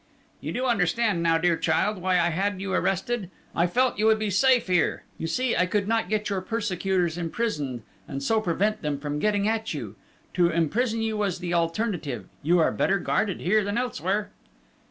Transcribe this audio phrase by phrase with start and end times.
[0.39, 3.29] "You do understand now, dear child, why I had you arrested?...
[3.55, 5.03] I felt you would be safe here....
[5.19, 9.47] You see, I could not get your persecutors imprisoned and so prevent them from getting
[9.47, 9.95] at you.
[10.33, 14.31] To imprison you was the alternative: you are better guarded here than elsewhere."